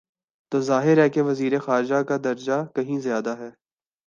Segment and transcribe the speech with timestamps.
[0.51, 3.49] تو ظاہر ہے کہ وزیر خارجہ کا درجہ کہیں زیادہ ہے۔